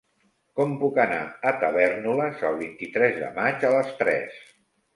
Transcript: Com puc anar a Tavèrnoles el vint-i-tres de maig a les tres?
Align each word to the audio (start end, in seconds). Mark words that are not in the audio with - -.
Com 0.59 0.71
puc 0.83 0.97
anar 1.03 1.19
a 1.49 1.51
Tavèrnoles 1.65 2.43
el 2.51 2.59
vint-i-tres 2.63 3.15
de 3.27 3.31
maig 3.39 3.69
a 3.71 3.75
les 3.79 3.95
tres? 4.05 4.45